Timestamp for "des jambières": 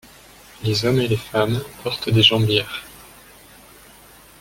2.09-2.83